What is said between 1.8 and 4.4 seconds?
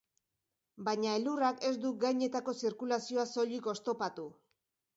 du gainetako zirkulazioa soilik oztopatu.